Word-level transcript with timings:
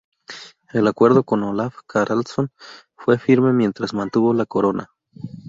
El 0.73 0.87
acuerdo 0.87 1.23
con 1.23 1.43
Olaf 1.43 1.75
Haraldsson 1.93 2.49
fue 2.97 3.19
firme 3.19 3.53
mientras 3.53 3.93
mantuvo 3.93 4.33
la 4.33 4.47
corona. 4.47 4.89